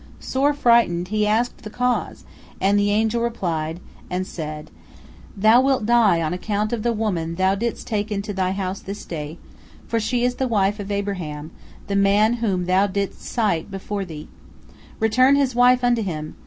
[0.19, 2.23] Sore frightened, he asked the cause,
[2.59, 4.71] and the angel replied, and said:
[5.37, 9.05] "Thou wilt die on account of the woman thou didst take into thy house this
[9.05, 9.37] day,
[9.87, 11.51] for she is the wife of Abraham,
[11.85, 14.27] the man whom thou didst cite before thee.
[14.99, 16.35] Return his wife unto him!